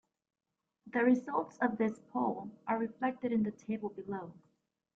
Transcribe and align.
The 0.91 1.03
results 1.03 1.59
of 1.61 1.77
this 1.77 1.99
poll 2.11 2.49
are 2.65 2.79
reflected 2.79 3.31
in 3.31 3.43
the 3.43 3.51
table 3.51 3.89
below. 3.89 4.33